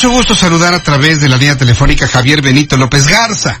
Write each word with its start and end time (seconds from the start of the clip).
Mucho 0.00 0.16
gusto 0.16 0.34
saludar 0.34 0.72
a 0.72 0.82
través 0.82 1.20
de 1.20 1.28
la 1.28 1.36
línea 1.36 1.58
telefónica 1.58 2.08
Javier 2.08 2.40
Benito 2.40 2.78
López 2.78 3.06
Garza. 3.06 3.60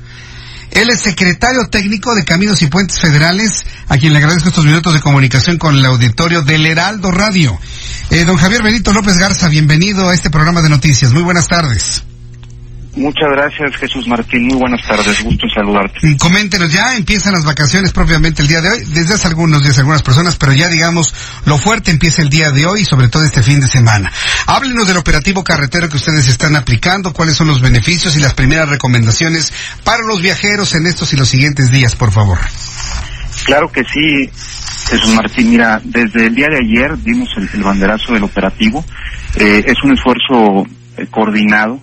Él 0.70 0.88
es 0.88 1.02
secretario 1.02 1.68
técnico 1.68 2.14
de 2.14 2.24
Caminos 2.24 2.62
y 2.62 2.68
Puentes 2.68 2.98
Federales, 2.98 3.62
a 3.88 3.98
quien 3.98 4.14
le 4.14 4.20
agradezco 4.20 4.48
estos 4.48 4.64
minutos 4.64 4.94
de 4.94 5.02
comunicación 5.02 5.58
con 5.58 5.76
el 5.76 5.84
auditorio 5.84 6.40
del 6.40 6.64
Heraldo 6.64 7.10
Radio. 7.10 7.58
Eh, 8.08 8.24
don 8.24 8.38
Javier 8.38 8.62
Benito 8.62 8.90
López 8.94 9.18
Garza, 9.18 9.48
bienvenido 9.48 10.08
a 10.08 10.14
este 10.14 10.30
programa 10.30 10.62
de 10.62 10.70
noticias. 10.70 11.12
Muy 11.12 11.20
buenas 11.20 11.46
tardes. 11.46 12.04
Muchas 12.96 13.30
gracias, 13.30 13.76
Jesús 13.76 14.08
Martín. 14.08 14.48
Muy 14.48 14.56
buenas 14.56 14.84
tardes. 14.86 15.22
Gusto 15.22 15.46
en 15.46 15.54
saludarte. 15.54 15.98
Mm, 16.02 16.16
Coméntenos, 16.16 16.72
ya 16.72 16.96
empiezan 16.96 17.34
las 17.34 17.44
vacaciones 17.44 17.92
propiamente 17.92 18.42
el 18.42 18.48
día 18.48 18.60
de 18.60 18.68
hoy, 18.68 18.84
desde 18.86 19.14
hace 19.14 19.28
algunos 19.28 19.62
días 19.62 19.78
algunas 19.78 20.02
personas, 20.02 20.36
pero 20.36 20.52
ya 20.52 20.68
digamos, 20.68 21.14
lo 21.44 21.56
fuerte 21.56 21.92
empieza 21.92 22.22
el 22.22 22.28
día 22.28 22.50
de 22.50 22.66
hoy 22.66 22.80
y 22.80 22.84
sobre 22.84 23.08
todo 23.08 23.24
este 23.24 23.42
fin 23.42 23.60
de 23.60 23.68
semana. 23.68 24.10
Háblenos 24.46 24.88
del 24.88 24.96
operativo 24.96 25.44
carretero 25.44 25.88
que 25.88 25.98
ustedes 25.98 26.26
están 26.26 26.56
aplicando, 26.56 27.12
cuáles 27.12 27.36
son 27.36 27.46
los 27.46 27.60
beneficios 27.60 28.16
y 28.16 28.20
las 28.20 28.34
primeras 28.34 28.68
recomendaciones 28.68 29.52
para 29.84 30.02
los 30.02 30.20
viajeros 30.20 30.74
en 30.74 30.86
estos 30.86 31.12
y 31.12 31.16
los 31.16 31.28
siguientes 31.28 31.70
días, 31.70 31.94
por 31.94 32.10
favor. 32.10 32.38
Claro 33.44 33.70
que 33.70 33.82
sí, 33.84 34.30
Jesús 34.90 35.14
Martín. 35.14 35.50
Mira, 35.50 35.80
desde 35.84 36.26
el 36.26 36.34
día 36.34 36.48
de 36.48 36.58
ayer 36.58 36.98
dimos 36.98 37.28
el, 37.36 37.48
el 37.54 37.62
banderazo 37.62 38.14
del 38.14 38.24
operativo. 38.24 38.84
Eh, 39.36 39.64
es 39.64 39.76
un 39.84 39.92
esfuerzo 39.92 40.66
eh, 40.96 41.06
coordinado 41.08 41.80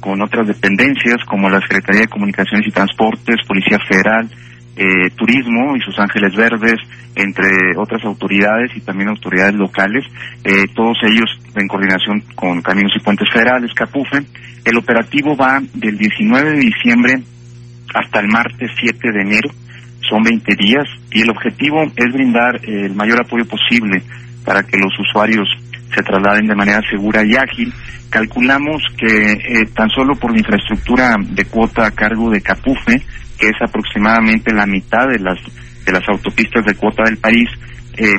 con 0.00 0.22
otras 0.22 0.46
dependencias 0.46 1.24
como 1.26 1.48
la 1.48 1.60
Secretaría 1.60 2.02
de 2.02 2.08
Comunicaciones 2.08 2.66
y 2.66 2.70
Transportes, 2.70 3.36
Policía 3.46 3.78
Federal, 3.88 4.28
eh, 4.76 5.10
Turismo 5.16 5.74
y 5.74 5.80
sus 5.80 5.98
Ángeles 5.98 6.34
Verdes, 6.36 6.78
entre 7.14 7.48
otras 7.78 8.04
autoridades 8.04 8.70
y 8.76 8.80
también 8.80 9.08
autoridades 9.08 9.54
locales, 9.54 10.04
eh, 10.44 10.66
todos 10.74 10.98
ellos 11.02 11.30
en 11.54 11.66
coordinación 11.66 12.22
con 12.34 12.60
Caminos 12.60 12.92
y 12.94 13.02
Puentes 13.02 13.28
Federales, 13.32 13.72
CAPUFE. 13.72 14.18
El 14.64 14.76
operativo 14.76 15.34
va 15.34 15.60
del 15.72 15.96
19 15.96 16.50
de 16.50 16.58
diciembre 16.58 17.14
hasta 17.94 18.20
el 18.20 18.28
martes 18.28 18.70
7 18.78 19.12
de 19.12 19.22
enero, 19.22 19.48
son 20.08 20.22
20 20.22 20.54
días, 20.56 20.84
y 21.10 21.22
el 21.22 21.30
objetivo 21.30 21.82
es 21.96 22.12
brindar 22.12 22.56
eh, 22.56 22.84
el 22.84 22.94
mayor 22.94 23.20
apoyo 23.24 23.46
posible 23.46 24.02
para 24.44 24.62
que 24.62 24.76
los 24.76 24.92
usuarios 24.98 25.48
se 25.96 26.02
trasladen 26.02 26.46
de 26.46 26.54
manera 26.54 26.80
segura 26.90 27.24
y 27.24 27.34
ágil. 27.34 27.72
Calculamos 28.10 28.82
que 28.96 29.32
eh, 29.32 29.66
tan 29.74 29.88
solo 29.90 30.14
por 30.14 30.32
la 30.32 30.38
infraestructura 30.38 31.16
de 31.18 31.44
cuota 31.46 31.86
a 31.86 31.90
cargo 31.90 32.30
de 32.30 32.42
Capufe, 32.42 33.02
que 33.38 33.48
es 33.48 33.56
aproximadamente 33.60 34.52
la 34.52 34.66
mitad 34.66 35.08
de 35.08 35.18
las 35.18 35.38
de 35.84 35.92
las 35.92 36.08
autopistas 36.08 36.64
de 36.64 36.74
cuota 36.74 37.04
del 37.04 37.16
país, 37.16 37.48
eh, 37.96 38.16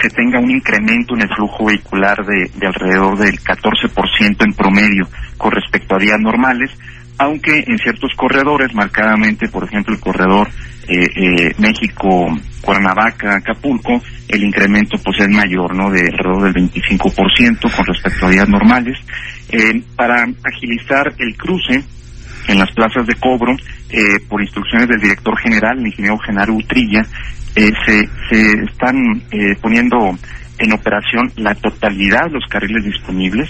se 0.00 0.08
tenga 0.10 0.38
un 0.38 0.50
incremento 0.50 1.14
en 1.14 1.22
el 1.22 1.34
flujo 1.34 1.66
vehicular 1.66 2.18
de, 2.24 2.50
de 2.54 2.66
alrededor 2.66 3.18
del 3.18 3.40
14% 3.40 4.44
en 4.44 4.52
promedio 4.52 5.08
con 5.38 5.52
respecto 5.52 5.94
a 5.94 5.98
días 5.98 6.20
normales, 6.20 6.70
aunque 7.18 7.64
en 7.66 7.78
ciertos 7.78 8.12
corredores, 8.16 8.74
marcadamente, 8.74 9.48
por 9.48 9.64
ejemplo, 9.64 9.94
el 9.94 10.00
corredor 10.00 10.48
eh, 10.88 11.06
eh, 11.14 11.54
México, 11.58 12.36
Cuernavaca, 12.60 13.36
Acapulco, 13.36 14.00
el 14.28 14.44
incremento 14.44 14.96
pues 15.04 15.20
es 15.20 15.28
mayor, 15.28 15.74
¿no? 15.74 15.90
De 15.90 16.00
alrededor 16.00 16.52
del 16.52 16.70
25% 16.70 17.76
con 17.76 17.86
respecto 17.86 18.26
a 18.26 18.30
días 18.30 18.48
normales. 18.48 18.98
Eh, 19.50 19.82
para 19.94 20.24
agilizar 20.44 21.12
el 21.18 21.36
cruce 21.36 21.84
en 22.48 22.58
las 22.58 22.72
plazas 22.72 23.06
de 23.06 23.14
cobro, 23.16 23.54
eh, 23.90 24.18
por 24.28 24.40
instrucciones 24.40 24.88
del 24.88 25.00
director 25.00 25.38
general, 25.38 25.78
el 25.78 25.86
ingeniero 25.86 26.18
Genaro 26.18 26.54
Utrilla, 26.54 27.02
eh, 27.54 27.70
se, 27.84 28.08
se 28.30 28.52
están 28.64 29.22
poniendo 29.60 30.16
en 30.62 30.72
operación 30.72 31.30
la 31.36 31.54
totalidad 31.54 32.26
de 32.26 32.32
los 32.32 32.46
carriles 32.48 32.84
disponibles 32.84 33.48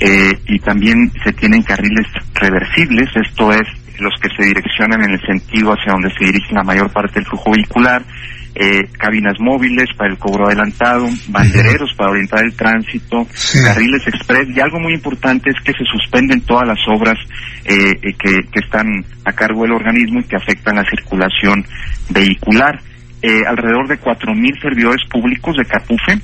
eh, 0.00 0.38
y 0.46 0.58
también 0.60 1.10
se 1.24 1.32
tienen 1.32 1.62
carriles 1.62 2.06
reversibles, 2.34 3.08
esto 3.16 3.52
es 3.52 3.66
los 3.98 4.14
que 4.20 4.28
se 4.36 4.46
direccionan 4.48 5.02
en 5.04 5.10
el 5.12 5.20
sentido 5.26 5.72
hacia 5.72 5.92
donde 5.92 6.10
se 6.18 6.24
dirige 6.24 6.54
la 6.54 6.62
mayor 6.62 6.90
parte 6.90 7.14
del 7.16 7.26
flujo 7.26 7.50
vehicular, 7.50 8.02
eh, 8.54 8.88
cabinas 8.98 9.36
móviles 9.38 9.86
para 9.96 10.10
el 10.10 10.18
cobro 10.18 10.46
adelantado, 10.46 11.06
bandereros 11.28 11.92
para 11.96 12.10
orientar 12.10 12.42
el 12.44 12.54
tránsito, 12.56 13.26
Sí. 13.32 13.62
carriles 13.62 14.06
express 14.06 14.48
y 14.54 14.60
algo 14.60 14.80
muy 14.80 14.94
importante 14.94 15.50
es 15.50 15.56
que 15.62 15.72
se 15.72 15.84
suspenden 15.84 16.40
todas 16.42 16.66
las 16.66 16.78
obras 16.88 17.16
eh, 17.64 17.92
eh, 18.02 18.14
que, 18.18 18.40
que 18.50 18.60
están 18.64 18.86
a 19.24 19.32
cargo 19.32 19.62
del 19.62 19.72
organismo 19.72 20.20
y 20.20 20.24
que 20.24 20.36
afectan 20.36 20.76
la 20.76 20.84
circulación 20.88 21.64
vehicular. 22.08 22.80
Eh, 23.22 23.42
alrededor 23.46 23.86
de 23.86 24.00
4.000 24.00 24.62
servidores 24.62 25.06
públicos 25.10 25.54
de 25.54 25.66
Capufe 25.66 26.18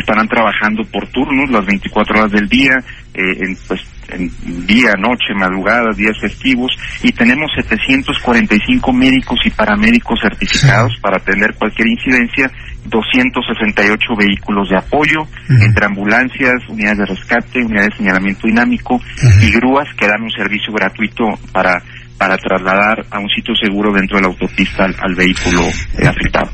estarán 0.00 0.28
trabajando 0.28 0.84
por 0.84 1.06
turnos 1.08 1.50
las 1.50 1.66
24 1.66 2.18
horas 2.20 2.32
del 2.32 2.48
día, 2.48 2.72
eh, 3.14 3.20
en, 3.40 3.56
pues, 3.66 3.80
en 4.10 4.30
día, 4.66 4.92
noche, 4.98 5.34
madrugada, 5.34 5.92
días 5.94 6.18
festivos, 6.20 6.72
y 7.02 7.12
tenemos 7.12 7.50
745 7.54 8.92
médicos 8.92 9.38
y 9.44 9.50
paramédicos 9.50 10.18
certificados 10.20 10.96
para 11.00 11.18
atender 11.18 11.54
cualquier 11.54 11.88
incidencia, 11.88 12.50
268 12.86 14.16
vehículos 14.16 14.70
de 14.70 14.78
apoyo, 14.78 15.20
Ujú. 15.22 15.62
entre 15.62 15.86
ambulancias, 15.86 16.54
unidades 16.68 16.98
de 16.98 17.06
rescate, 17.06 17.64
unidades 17.64 17.90
de 17.90 17.96
señalamiento 17.96 18.46
dinámico 18.46 19.00
y 19.42 19.50
grúas 19.52 19.88
que 19.98 20.06
dan 20.06 20.22
un 20.22 20.30
servicio 20.30 20.72
gratuito 20.72 21.24
para 21.52 21.82
para 22.18 22.36
trasladar 22.36 23.06
a 23.10 23.18
un 23.20 23.28
sitio 23.28 23.54
seguro 23.54 23.92
dentro 23.92 24.16
de 24.16 24.22
la 24.22 24.28
autopista 24.28 24.84
al, 24.84 24.96
al 25.00 25.14
vehículo 25.14 25.62
eh, 25.62 26.06
afectado. 26.06 26.50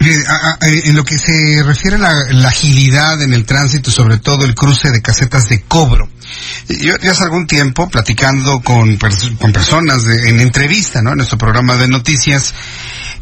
Eh, 0.62 0.82
en 0.84 0.94
lo 0.96 1.04
que 1.04 1.16
se 1.18 1.62
refiere 1.64 1.96
a 1.96 2.00
la, 2.00 2.12
la 2.30 2.48
agilidad 2.48 3.20
en 3.22 3.32
el 3.32 3.44
tránsito, 3.46 3.90
sobre 3.90 4.18
todo 4.18 4.44
el 4.44 4.54
cruce 4.54 4.90
de 4.90 5.00
casetas 5.02 5.48
de 5.48 5.62
cobro. 5.62 6.08
Yo 6.68 6.96
ya 7.02 7.10
hace 7.12 7.24
algún 7.24 7.46
tiempo 7.46 7.88
platicando 7.88 8.60
con, 8.60 8.96
con 8.96 9.52
personas 9.52 10.04
de- 10.04 10.28
en 10.28 10.40
entrevista, 10.40 11.00
¿no? 11.02 11.10
En 11.10 11.16
nuestro 11.18 11.38
programa 11.38 11.76
de 11.76 11.88
noticias, 11.88 12.54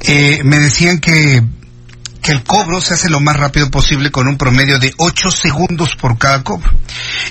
eh, 0.01 0.41
me 0.45 0.59
decían 0.59 0.99
que, 0.99 1.43
que 2.23 2.33
el 2.33 2.45
cobro 2.45 2.81
se 2.81 2.95
hace 2.95 3.11
lo 3.11 3.21
más 3.21 3.37
rápido 3.37 3.71
posible 3.71 4.11
con 4.13 4.29
un 4.29 4.39
promedio 4.39 4.79
de 4.79 4.95
8 4.97 5.31
segundos 5.31 5.97
por 5.97 6.19
cada 6.19 6.43
cobro. 6.45 6.71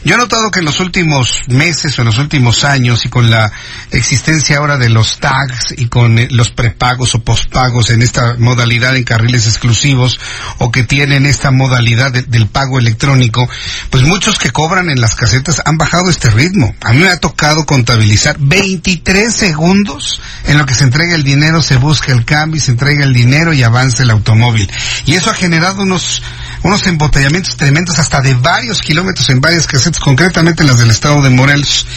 Yo 0.03 0.15
he 0.15 0.17
notado 0.17 0.51
que 0.51 0.59
en 0.59 0.65
los 0.65 0.79
últimos 0.81 1.39
meses 1.47 1.97
o 1.97 2.01
en 2.01 2.07
los 2.07 2.17
últimos 2.17 2.63
años 2.65 3.05
y 3.05 3.09
con 3.09 3.29
la 3.31 3.51
existencia 3.91 4.57
ahora 4.57 4.77
de 4.77 4.89
los 4.89 5.19
tags 5.19 5.73
y 5.77 5.87
con 5.87 6.19
eh, 6.19 6.27
los 6.31 6.49
prepagos 6.49 7.15
o 7.15 7.23
pospagos 7.23 7.89
en 7.89 8.01
esta 8.01 8.35
modalidad 8.37 8.95
en 8.97 9.03
carriles 9.03 9.47
exclusivos 9.47 10.19
o 10.57 10.71
que 10.71 10.83
tienen 10.83 11.25
esta 11.25 11.51
modalidad 11.51 12.11
de- 12.11 12.23
del 12.23 12.47
pago 12.47 12.77
electrónico, 12.79 13.47
pues 13.89 14.03
muchos 14.03 14.39
que 14.39 14.51
cobran 14.51 14.89
en 14.89 14.99
las 14.99 15.15
casetas 15.15 15.61
han 15.65 15.77
bajado 15.77 16.09
este 16.09 16.29
ritmo. 16.29 16.75
A 16.81 16.91
mí 16.93 16.99
me 16.99 17.09
ha 17.09 17.17
tocado 17.17 17.65
contabilizar 17.65 18.35
23 18.39 19.33
segundos 19.33 20.21
en 20.45 20.57
lo 20.57 20.65
que 20.65 20.73
se 20.75 20.83
entrega 20.83 21.15
el 21.15 21.23
dinero, 21.23 21.61
se 21.61 21.77
busca 21.77 22.11
el 22.11 22.25
cambio, 22.25 22.59
se 22.61 22.71
entrega 22.71 23.03
el 23.05 23.13
dinero 23.13 23.53
y 23.53 23.63
avanza 23.63 24.03
el 24.03 24.09
automóvil. 24.11 24.69
Y 25.05 25.15
eso 25.15 25.29
ha 25.31 25.33
generado 25.33 25.81
unos 25.83 26.21
unos 26.63 26.85
embotellamientos 26.85 27.57
tremendos 27.57 27.97
hasta 27.97 28.21
de 28.21 28.35
varios 28.35 28.81
kilómetros 28.81 29.27
en 29.31 29.41
varias 29.41 29.65
casetas, 29.65 29.99
concretamente 29.99 30.61
en 30.61 30.67
las 30.67 30.77
del 30.77 30.91
estado 30.91 31.19
de 31.23 31.31
Morelos. 31.31 31.87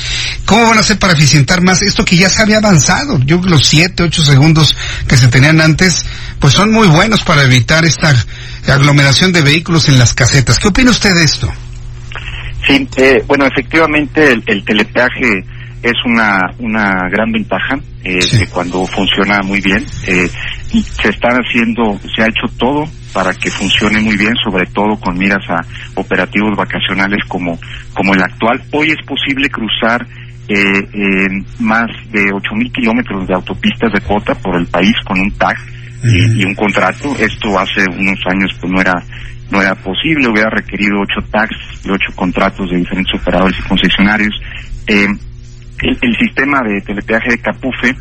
¿Cómo 0.46 0.66
van 0.68 0.78
a 0.78 0.80
hacer 0.80 0.98
para 0.98 1.12
eficientar 1.12 1.60
más 1.60 1.82
esto 1.82 2.02
que 2.02 2.16
ya 2.16 2.30
se 2.30 2.40
había 2.40 2.56
avanzado? 2.58 3.18
Yo 3.26 3.38
los 3.42 3.66
7, 3.66 4.04
8 4.04 4.22
segundos 4.22 4.74
que 5.06 5.18
se 5.18 5.28
tenían 5.28 5.60
antes, 5.60 6.06
pues 6.38 6.54
son 6.54 6.72
muy 6.72 6.88
buenos 6.88 7.22
para 7.24 7.42
evitar 7.42 7.84
esta 7.84 8.14
aglomeración 8.66 9.32
de 9.32 9.42
vehículos 9.42 9.88
en 9.90 9.98
las 9.98 10.14
casetas. 10.14 10.58
¿Qué 10.58 10.68
opina 10.68 10.90
usted 10.92 11.14
de 11.14 11.24
esto? 11.24 11.52
Sí, 12.66 12.88
eh, 12.96 13.22
bueno, 13.26 13.44
efectivamente 13.46 14.32
el, 14.32 14.42
el 14.46 14.64
telepeaje 14.64 15.44
es 15.82 15.92
una, 16.06 16.38
una 16.58 16.90
gran 17.10 17.30
ventaja 17.30 17.78
eh, 18.02 18.22
Sí. 18.22 18.38
que 18.38 18.46
cuando 18.46 18.86
funciona 18.86 19.40
muy 19.42 19.60
bien. 19.60 19.84
eh, 20.06 20.30
se 20.82 21.08
están 21.08 21.36
haciendo, 21.36 21.98
se 22.14 22.22
ha 22.22 22.26
hecho 22.26 22.46
todo 22.58 22.84
para 23.12 23.32
que 23.34 23.50
funcione 23.50 24.00
muy 24.00 24.16
bien, 24.16 24.34
sobre 24.42 24.66
todo 24.66 24.96
con 24.98 25.16
miras 25.16 25.44
a 25.48 25.60
operativos 25.94 26.56
vacacionales 26.56 27.24
como, 27.28 27.58
como 27.94 28.14
el 28.14 28.22
actual. 28.22 28.62
Hoy 28.72 28.88
es 28.88 29.06
posible 29.06 29.48
cruzar 29.48 30.06
eh, 30.48 31.28
más 31.60 31.86
de 32.10 32.20
8.000 32.20 32.72
kilómetros 32.72 33.26
de 33.26 33.34
autopistas 33.34 33.92
de 33.92 34.00
cuota 34.00 34.34
por 34.34 34.56
el 34.56 34.66
país 34.66 34.94
con 35.06 35.18
un 35.20 35.30
tag 35.32 35.56
y, 36.02 36.44
un 36.44 36.54
contrato. 36.54 37.14
Esto 37.18 37.58
hace 37.58 37.82
unos 37.88 38.18
años 38.26 38.50
pues 38.60 38.72
no 38.72 38.80
era 38.80 38.94
no 39.50 39.60
era 39.60 39.74
posible, 39.74 40.28
hubiera 40.28 40.50
requerido 40.50 40.96
ocho 41.00 41.26
tags 41.30 41.56
y 41.84 41.90
ocho 41.90 42.12
contratos 42.16 42.68
de 42.70 42.78
diferentes 42.78 43.20
operadores 43.20 43.58
y 43.58 43.68
concesionarios. 43.68 44.34
Eh, 44.86 45.06
el, 45.82 46.16
sistema 46.16 46.60
de 46.62 46.80
telepeaje 46.80 47.30
de 47.30 47.38
Capufe 47.38 47.94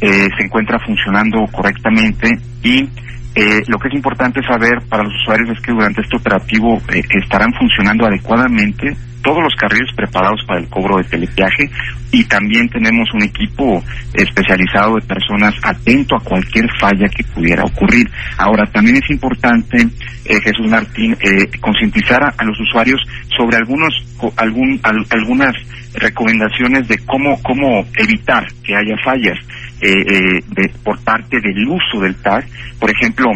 eh, 0.00 0.28
se 0.36 0.44
encuentra 0.44 0.78
funcionando 0.78 1.46
correctamente 1.52 2.38
y 2.62 2.88
eh, 3.34 3.62
lo 3.68 3.78
que 3.78 3.88
es 3.88 3.94
importante 3.94 4.40
saber 4.42 4.80
para 4.88 5.02
los 5.02 5.12
usuarios 5.22 5.50
es 5.50 5.60
que 5.60 5.72
durante 5.72 6.00
este 6.00 6.16
operativo 6.16 6.80
eh, 6.92 7.02
estarán 7.22 7.52
funcionando 7.52 8.06
adecuadamente 8.06 8.96
todos 9.26 9.42
los 9.42 9.54
carriles 9.56 9.92
preparados 9.94 10.40
para 10.46 10.60
el 10.60 10.68
cobro 10.68 10.98
de 10.98 11.04
telepeaje 11.04 11.68
y 12.12 12.24
también 12.24 12.68
tenemos 12.68 13.12
un 13.12 13.24
equipo 13.24 13.82
especializado 14.14 14.94
de 14.94 15.02
personas 15.02 15.52
atento 15.62 16.16
a 16.16 16.20
cualquier 16.20 16.66
falla 16.80 17.08
que 17.08 17.24
pudiera 17.24 17.64
ocurrir. 17.64 18.08
Ahora, 18.38 18.64
también 18.72 18.96
es 18.96 19.10
importante, 19.10 19.78
eh, 20.24 20.40
Jesús 20.40 20.68
Martín, 20.70 21.16
eh, 21.20 21.50
concientizar 21.60 22.22
a, 22.22 22.44
los 22.44 22.58
usuarios 22.60 23.00
sobre 23.36 23.56
algunos, 23.56 23.92
algún, 24.36 24.80
algunas 25.10 25.54
recomendaciones 25.94 26.86
de 26.86 26.98
cómo, 27.04 27.42
cómo 27.42 27.84
evitar 27.96 28.46
que 28.62 28.76
haya 28.76 28.96
fallas. 29.04 29.38
Eh, 29.78 29.90
eh, 29.90 30.42
de, 30.48 30.72
por 30.82 30.98
parte 31.04 31.38
del 31.38 31.68
uso 31.68 32.00
del 32.00 32.16
tag. 32.16 32.46
Por 32.80 32.90
ejemplo, 32.90 33.30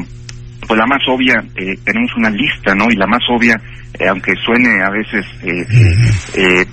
pues 0.66 0.78
la 0.78 0.86
más 0.86 1.02
obvia, 1.06 1.34
eh, 1.54 1.76
tenemos 1.84 2.10
una 2.16 2.30
lista, 2.30 2.74
¿no? 2.74 2.86
Y 2.90 2.96
la 2.96 3.06
más 3.06 3.20
obvia, 3.28 3.60
aunque 4.08 4.32
suene 4.42 4.82
a 4.82 4.88
veces 4.88 5.26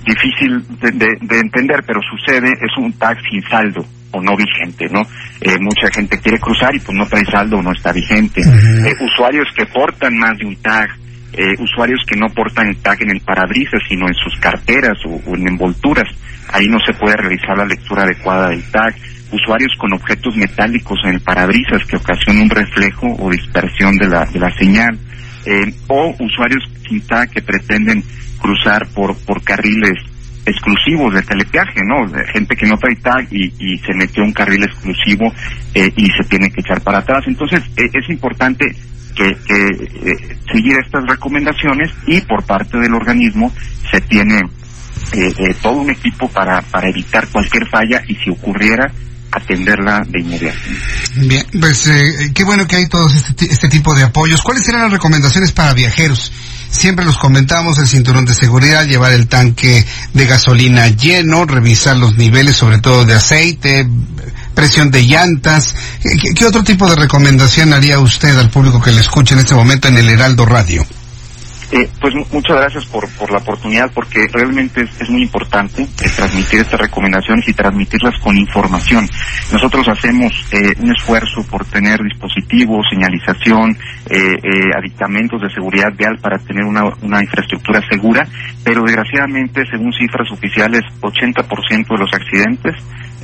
difícil 0.06 0.64
de, 0.80 1.38
entender, 1.38 1.82
pero 1.86 2.00
sucede, 2.00 2.48
es 2.52 2.74
un 2.78 2.92
tag 2.94 3.18
sin 3.28 3.42
saldo 3.42 3.84
o 4.12 4.22
no 4.22 4.34
vigente, 4.34 4.88
¿no? 4.88 5.02
mucha 5.60 5.90
gente 5.92 6.18
quiere 6.20 6.38
cruzar 6.38 6.74
y 6.74 6.78
pues 6.78 6.96
no 6.96 7.06
trae 7.06 7.24
saldo 7.26 7.58
o 7.58 7.62
no 7.62 7.72
está 7.72 7.92
vigente. 7.92 8.40
usuarios 9.00 9.46
que 9.54 9.66
portan 9.66 10.16
más 10.16 10.38
de 10.38 10.46
un 10.46 10.56
tag, 10.62 10.88
usuarios 11.58 12.00
que 12.08 12.16
no 12.16 12.28
portan 12.28 12.68
el 12.68 12.76
tag 12.78 13.02
en 13.02 13.10
el 13.10 13.20
parabrisas, 13.20 13.82
sino 13.86 14.06
en 14.06 14.14
sus 14.14 14.34
carteras 14.40 14.96
o, 15.04 15.34
en 15.34 15.48
envolturas. 15.48 16.08
Ahí 16.50 16.66
no 16.68 16.78
se 16.86 16.94
puede 16.94 17.16
realizar 17.16 17.58
la 17.58 17.66
lectura 17.66 18.04
adecuada 18.04 18.48
del 18.48 18.62
tag 18.70 18.94
usuarios 19.32 19.72
con 19.78 19.92
objetos 19.92 20.34
metálicos 20.36 20.98
en 21.04 21.14
el 21.14 21.20
parabrisas 21.20 21.84
que 21.86 21.96
ocasionan 21.96 22.44
un 22.44 22.50
reflejo 22.50 23.06
o 23.18 23.30
dispersión 23.30 23.96
de 23.96 24.08
la, 24.08 24.24
de 24.26 24.38
la 24.38 24.50
señal, 24.56 24.98
eh, 25.46 25.72
o 25.88 26.14
usuarios 26.18 26.64
tag 27.06 27.30
que 27.30 27.42
pretenden 27.42 28.02
cruzar 28.40 28.86
por, 28.94 29.14
por 29.24 29.42
carriles 29.42 29.92
exclusivos 30.46 31.12
de 31.12 31.22
telepeaje, 31.22 31.80
¿no? 31.84 32.08
Gente 32.32 32.56
que 32.56 32.66
no 32.66 32.78
trae 32.78 32.96
tag 32.96 33.28
y, 33.30 33.52
y 33.58 33.78
se 33.78 33.92
metió 33.94 34.24
un 34.24 34.32
carril 34.32 34.62
exclusivo 34.64 35.30
eh, 35.74 35.92
y 35.96 36.06
se 36.06 36.24
tiene 36.28 36.50
que 36.50 36.62
echar 36.62 36.80
para 36.80 36.98
atrás. 36.98 37.24
Entonces, 37.26 37.62
eh, 37.76 37.90
es 37.92 38.08
importante 38.08 38.64
que, 39.14 39.36
que 39.46 40.36
seguir 40.50 40.76
estas 40.82 41.04
recomendaciones 41.06 41.90
y 42.06 42.22
por 42.22 42.42
parte 42.44 42.78
del 42.78 42.94
organismo 42.94 43.52
se 43.90 44.00
tiene 44.00 44.40
todo 45.62 45.74
un 45.74 45.90
equipo 45.90 46.28
para, 46.28 46.60
para 46.62 46.88
evitar 46.88 47.26
cualquier 47.28 47.66
falla 47.66 48.02
y 48.06 48.14
si 48.16 48.30
ocurriera 48.30 48.92
atenderla 49.32 50.02
de 50.06 50.20
inmediato. 50.20 50.58
Bien, 51.16 51.44
pues 51.60 51.86
eh, 51.86 52.32
qué 52.34 52.44
bueno 52.44 52.66
que 52.66 52.76
hay 52.76 52.86
todos 52.86 53.14
este, 53.14 53.46
este, 53.46 53.68
tipo 53.68 53.94
de 53.94 54.04
apoyos. 54.04 54.42
¿Cuáles 54.42 54.64
serán 54.64 54.82
las 54.82 54.92
recomendaciones 54.92 55.52
para 55.52 55.74
viajeros? 55.74 56.32
Siempre 56.70 57.04
los 57.04 57.16
comentamos, 57.16 57.78
el 57.78 57.88
cinturón 57.88 58.24
de 58.24 58.34
seguridad, 58.34 58.86
llevar 58.86 59.12
el 59.12 59.26
tanque 59.26 59.86
de 60.12 60.26
gasolina 60.26 60.88
lleno, 60.88 61.46
revisar 61.46 61.96
los 61.96 62.16
niveles 62.16 62.56
sobre 62.56 62.78
todo 62.78 63.04
de 63.04 63.14
aceite, 63.14 63.88
presión 64.54 64.90
de 64.90 65.02
llantas. 65.02 65.74
¿Qué, 66.02 66.34
qué 66.34 66.44
otro 66.44 66.62
tipo 66.64 66.88
de 66.88 66.96
recomendación 66.96 67.72
haría 67.72 67.98
usted 67.98 68.36
al 68.36 68.50
público 68.50 68.80
que 68.80 68.92
le 68.92 69.00
escuche 69.00 69.34
en 69.34 69.40
este 69.40 69.54
momento 69.54 69.88
en 69.88 69.96
el 69.96 70.08
Heraldo 70.08 70.44
Radio? 70.44 70.86
Eh, 71.70 71.86
pues 72.00 72.14
muchas 72.32 72.56
gracias 72.56 72.86
por, 72.86 73.06
por 73.16 73.30
la 73.30 73.38
oportunidad, 73.38 73.90
porque 73.92 74.26
realmente 74.32 74.82
es, 74.82 75.10
muy 75.10 75.22
importante 75.22 75.82
eh, 75.82 76.10
transmitir 76.16 76.60
estas 76.60 76.80
recomendaciones 76.80 77.46
y 77.46 77.52
transmitirlas 77.52 78.18
con 78.20 78.38
información. 78.38 79.06
Nosotros 79.52 79.86
hacemos 79.88 80.32
eh, 80.52 80.72
un 80.80 80.90
esfuerzo 80.90 81.42
por 81.50 81.66
tener 81.66 82.00
dispositivos, 82.02 82.86
señalización, 82.90 83.76
aditamentos 84.74 85.40
de 85.42 85.50
seguridad 85.50 85.92
vial 85.94 86.18
para 86.18 86.38
tener 86.38 86.64
una, 86.64 86.84
una 87.02 87.20
infraestructura 87.22 87.82
segura, 87.88 88.26
pero 88.64 88.82
desgraciadamente, 88.82 89.62
según 89.70 89.92
cifras 89.92 90.30
oficiales, 90.32 90.80
80% 91.02 91.88
de 91.88 91.98
los 91.98 92.10
accidentes 92.14 92.74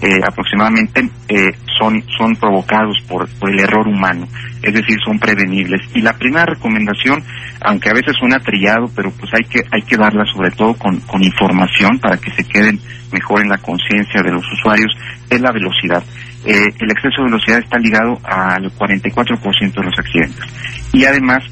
eh, 0.02 0.20
aproximadamente 0.26 1.08
eh, 1.28 1.52
son, 1.78 2.02
son 2.18 2.36
provocados 2.36 2.96
por, 3.08 3.28
el 3.48 3.60
error 3.60 3.86
humano, 3.86 4.26
es 4.62 4.74
decir, 4.74 4.98
son 5.04 5.18
prevenibles. 5.18 5.80
Y 5.94 6.00
la 6.00 6.12
primera 6.14 6.46
recomendación, 6.46 7.22
aunque 7.62 7.90
a 7.90 7.94
veces 7.94 8.14
suena 8.18 8.38
trillado, 8.38 8.90
pero 8.94 9.10
pues 9.12 9.32
hay 9.34 9.44
que, 9.48 9.62
hay 9.70 9.82
que 9.82 9.96
darla 9.96 10.24
sobre 10.32 10.50
todo 10.50 10.74
con, 10.74 11.00
con 11.00 11.22
información 11.22 11.98
para 11.98 12.16
que 12.16 12.30
se 12.32 12.44
queden 12.44 12.78
mejor 13.12 13.42
en 13.42 13.48
la 13.48 13.58
conciencia 13.58 14.20
de 14.22 14.32
los 14.32 14.44
usuarios, 14.52 14.92
es 15.30 15.40
la 15.40 15.52
velocidad. 15.52 16.02
Eh, 16.44 16.68
el 16.78 16.90
exceso 16.90 17.22
de 17.22 17.30
velocidad 17.30 17.58
está 17.58 17.78
ligado 17.78 18.18
al 18.24 18.70
44% 18.72 19.72
de 19.72 19.82
los 19.82 19.98
accidentes. 19.98 20.44
Y 20.92 21.04
además, 21.04 21.42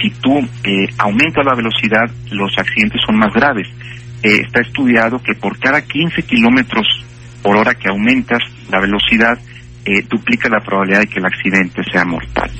si 0.00 0.10
tú 0.20 0.38
eh, 0.38 0.86
aumentas 0.98 1.44
la 1.46 1.54
velocidad, 1.54 2.10
los 2.30 2.52
accidentes 2.58 3.00
son 3.06 3.16
más 3.16 3.32
graves. 3.32 3.68
Eh, 4.22 4.42
está 4.44 4.60
estudiado 4.60 5.18
que 5.22 5.34
por 5.34 5.58
cada 5.58 5.80
15 5.82 6.22
kilómetros 6.24 6.86
por 7.42 7.56
hora 7.56 7.74
que 7.74 7.88
aumentas 7.88 8.40
la 8.70 8.80
velocidad, 8.80 9.38
eh, 9.84 10.02
duplica 10.08 10.48
la 10.48 10.60
probabilidad 10.60 11.00
de 11.00 11.06
que 11.08 11.18
el 11.18 11.26
accidente 11.26 11.82
sea 11.90 12.04
mortal. 12.04 12.50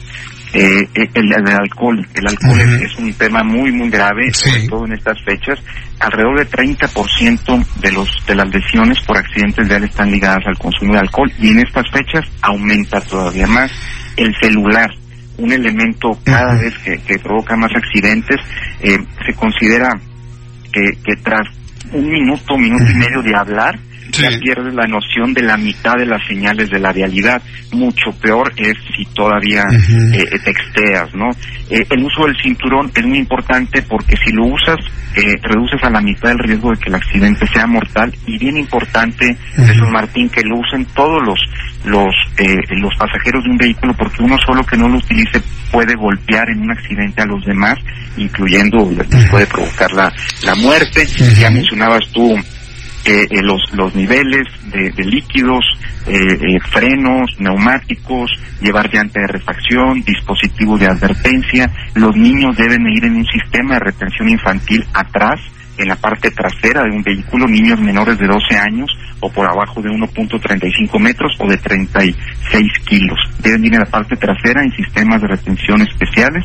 Eh, 0.54 0.86
eh 0.94 1.08
el, 1.14 1.32
alcohol, 1.32 2.06
el 2.14 2.28
alcohol 2.28 2.60
es, 2.82 2.94
un 2.98 3.12
tema 3.14 3.42
muy, 3.42 3.72
muy 3.72 3.88
grave, 3.88 4.32
sobre 4.34 4.68
todo 4.68 4.84
en 4.84 4.92
estas 4.92 5.16
fechas. 5.24 5.58
Alrededor 6.00 6.38
del 6.38 6.50
30% 6.50 7.66
de, 7.80 7.92
los, 7.92 8.08
de 8.26 8.34
las 8.34 8.48
lesiones 8.52 9.00
por 9.00 9.16
accidentes 9.16 9.66
viales 9.66 9.90
están 9.90 10.10
ligadas 10.10 10.44
al 10.46 10.58
consumo 10.58 10.92
de 10.94 10.98
alcohol 10.98 11.32
y 11.38 11.50
en 11.50 11.60
estas 11.60 11.90
fechas 11.90 12.24
aumenta 12.42 13.00
todavía 13.00 13.46
más. 13.46 13.70
El 14.16 14.34
celular, 14.42 14.90
un 15.38 15.52
elemento 15.52 16.18
cada 16.24 16.54
vez 16.56 16.76
que, 16.78 16.98
que, 16.98 17.18
provoca 17.18 17.56
más 17.56 17.70
accidentes, 17.74 18.36
eh, 18.80 18.98
se 19.24 19.34
considera 19.34 19.88
que, 20.70 20.82
que 21.02 21.16
tras 21.22 21.48
un 21.92 22.10
minuto, 22.10 22.58
minuto 22.58 22.84
y 22.90 22.94
medio 22.94 23.22
de 23.22 23.34
hablar, 23.34 23.78
ya 24.10 24.30
pierdes 24.38 24.74
la 24.74 24.86
noción 24.86 25.32
de 25.32 25.42
la 25.42 25.56
mitad 25.56 25.94
de 25.96 26.06
las 26.06 26.20
señales 26.26 26.68
de 26.70 26.78
la 26.78 26.92
realidad. 26.92 27.42
Mucho 27.72 28.10
peor 28.20 28.52
es 28.56 28.74
si 28.96 29.04
todavía 29.14 29.64
eh, 30.12 30.38
texteas, 30.44 31.14
¿no? 31.14 31.30
Eh, 31.70 31.86
el 31.88 32.04
uso 32.04 32.26
del 32.26 32.36
cinturón 32.42 32.90
es 32.94 33.06
muy 33.06 33.18
importante 33.18 33.82
porque 33.82 34.16
si 34.24 34.32
lo 34.32 34.46
usas, 34.46 34.76
eh, 35.16 35.34
reduces 35.42 35.82
a 35.82 35.90
la 35.90 36.00
mitad 36.00 36.32
el 36.32 36.38
riesgo 36.38 36.70
de 36.70 36.78
que 36.78 36.88
el 36.88 36.94
accidente 36.94 37.46
sea 37.46 37.66
mortal 37.66 38.12
y 38.26 38.38
bien 38.38 38.56
importante, 38.58 39.36
Jesús 39.54 39.88
Martín, 39.90 40.28
que 40.28 40.42
lo 40.42 40.58
usen 40.58 40.84
todos 40.94 41.22
los 41.24 41.38
los 41.84 42.14
los 42.70 42.94
pasajeros 42.96 43.42
de 43.42 43.50
un 43.50 43.56
vehículo 43.56 43.92
porque 43.94 44.22
uno 44.22 44.36
solo 44.46 44.64
que 44.64 44.76
no 44.76 44.88
lo 44.88 44.98
utilice 44.98 45.42
puede 45.70 45.94
golpear 45.94 46.48
en 46.50 46.60
un 46.60 46.70
accidente 46.70 47.22
a 47.22 47.26
los 47.26 47.44
demás, 47.44 47.76
incluyendo, 48.16 48.88
puede 49.30 49.46
provocar 49.46 49.90
la, 49.92 50.12
la 50.44 50.54
muerte. 50.56 51.06
Ya 51.38 51.50
mencionabas 51.50 52.02
tú 52.12 52.38
eh, 53.04 53.26
eh, 53.30 53.42
los, 53.42 53.60
los 53.72 53.94
niveles 53.94 54.46
de, 54.70 55.04
líquidos, 55.04 55.64
eh, 56.06 56.12
eh, 56.14 56.60
frenos, 56.70 57.30
neumáticos, 57.38 58.30
llevar 58.60 58.92
llanta 58.92 59.20
de 59.20 59.26
refacción, 59.26 60.02
dispositivos 60.02 60.80
de 60.80 60.86
advertencia. 60.86 61.70
Los 61.94 62.16
niños 62.16 62.56
deben 62.56 62.86
ir 62.86 63.04
en 63.04 63.16
un 63.16 63.26
sistema 63.26 63.74
de 63.74 63.80
retención 63.80 64.28
infantil 64.28 64.84
atrás, 64.94 65.40
en 65.78 65.88
la 65.88 65.96
parte 65.96 66.30
trasera 66.30 66.82
de 66.84 66.90
un 66.90 67.02
vehículo, 67.02 67.46
niños 67.46 67.80
menores 67.80 68.18
de 68.18 68.26
12 68.26 68.58
años 68.58 68.90
o 69.20 69.30
por 69.30 69.46
abajo 69.46 69.80
de 69.80 69.88
1.35 69.88 70.98
metros 70.98 71.32
o 71.38 71.48
de 71.48 71.56
36 71.56 72.72
kilos. 72.84 73.18
Deben 73.38 73.64
ir 73.64 73.74
en 73.74 73.80
la 73.80 73.86
parte 73.86 74.16
trasera 74.16 74.62
en 74.62 74.72
sistemas 74.72 75.22
de 75.22 75.28
retención 75.28 75.80
especiales 75.80 76.44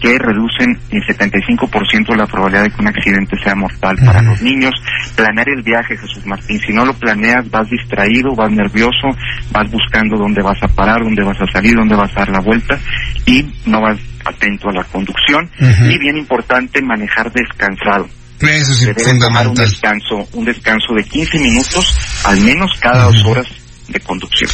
que 0.00 0.18
reducen 0.18 0.78
en 0.90 1.00
75% 1.00 2.16
la 2.16 2.26
probabilidad 2.26 2.64
de 2.64 2.70
que 2.70 2.80
un 2.80 2.88
accidente 2.88 3.36
sea 3.42 3.54
mortal 3.54 3.96
para 4.04 4.22
los 4.22 4.40
niños. 4.42 4.72
Planear 5.16 5.48
el 5.48 5.62
viaje, 5.62 5.96
Jesús 5.96 6.26
Martín, 6.26 6.58
si 6.60 6.72
no 6.72 6.84
lo 6.84 6.94
planeas 6.94 7.50
vas 7.50 7.68
distraído, 7.70 8.34
vas 8.34 8.50
nervioso, 8.50 9.08
vas 9.52 9.70
buscando 9.70 10.16
dónde 10.16 10.42
vas 10.42 10.62
a 10.62 10.68
parar, 10.68 11.02
dónde 11.02 11.22
vas 11.22 11.40
a 11.40 11.46
salir, 11.52 11.74
dónde 11.74 11.94
vas 11.94 12.10
a 12.16 12.20
dar 12.20 12.30
la 12.30 12.40
vuelta 12.40 12.78
y 13.26 13.46
no 13.66 13.80
vas 13.80 13.98
atento 14.24 14.68
a 14.70 14.72
la 14.72 14.84
conducción. 14.84 15.48
Y 15.60 15.98
bien 15.98 16.16
importante, 16.16 16.82
manejar 16.82 17.30
descansado. 17.32 18.06
Eso 18.40 18.72
es 18.72 19.04
fundamental. 19.04 19.48
un 19.48 19.54
descanso, 19.54 20.28
un 20.32 20.44
descanso 20.44 20.94
de 20.94 21.04
15 21.04 21.38
minutos 21.38 21.96
al 22.24 22.40
menos 22.40 22.72
cada 22.80 23.04
dos 23.04 23.24
horas 23.24 23.46
de 23.88 24.00
conducción. 24.00 24.50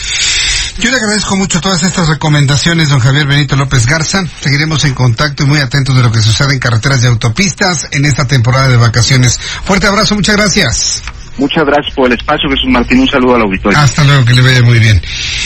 Yo 0.79 0.91
le 0.91 0.97
agradezco 0.97 1.37
mucho 1.37 1.61
todas 1.61 1.83
estas 1.83 2.09
recomendaciones, 2.09 2.89
don 2.89 3.01
Javier 3.01 3.27
Benito 3.27 3.55
López 3.57 3.87
Garza. 3.87 4.25
Seguiremos 4.41 4.85
en 4.85 4.95
contacto 4.95 5.43
y 5.43 5.47
muy 5.47 5.59
atentos 5.59 5.95
de 5.95 6.03
lo 6.03 6.11
que 6.11 6.23
sucede 6.23 6.55
en 6.55 6.59
carreteras 6.59 7.03
y 7.03 7.07
autopistas 7.07 7.89
en 7.91 8.07
esta 8.07 8.27
temporada 8.27 8.69
de 8.69 8.77
vacaciones. 8.77 9.39
Fuerte 9.65 9.87
abrazo, 9.87 10.15
muchas 10.15 10.37
gracias. 10.37 11.03
Muchas 11.39 11.65
gracias 11.65 11.95
por 11.95 12.07
el 12.07 12.19
espacio, 12.19 12.49
Jesús 12.51 12.69
Martín. 12.69 13.01
Un 13.01 13.09
saludo 13.09 13.37
al 13.37 13.43
auditorio. 13.43 13.79
Hasta 13.79 14.05
luego, 14.05 14.25
que 14.25 14.35
le 14.35 14.43
vaya 14.43 14.63
muy 14.63 14.79
bien. 14.79 15.01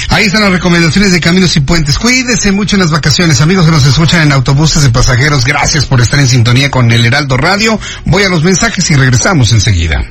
Ahí 0.08 0.24
están 0.24 0.42
las 0.42 0.52
recomendaciones 0.52 1.12
de 1.12 1.20
caminos 1.20 1.56
y 1.56 1.60
puentes. 1.60 1.98
Cuídese 1.98 2.52
mucho 2.52 2.76
en 2.76 2.80
las 2.80 2.90
vacaciones. 2.90 3.40
Amigos 3.40 3.66
que 3.66 3.72
nos 3.72 3.86
escuchan 3.86 4.22
en 4.22 4.32
autobuses 4.32 4.82
de 4.82 4.90
pasajeros, 4.90 5.44
gracias 5.44 5.86
por 5.86 6.00
estar 6.00 6.18
en 6.18 6.28
sintonía 6.28 6.70
con 6.70 6.90
el 6.90 7.04
Heraldo 7.04 7.36
Radio. 7.36 7.78
Voy 8.06 8.24
a 8.24 8.28
los 8.28 8.42
mensajes 8.42 8.90
y 8.90 8.96
regresamos 8.96 9.52
enseguida. 9.52 10.04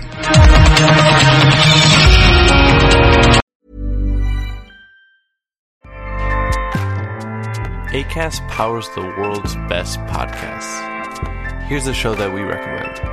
ACAST 7.94 8.42
powers 8.48 8.90
the 8.96 9.02
world's 9.02 9.56
best 9.70 10.00
podcasts. 10.08 10.82
Here's 11.68 11.86
a 11.86 11.94
show 11.94 12.16
that 12.16 12.34
we 12.34 12.42
recommend. 12.42 13.13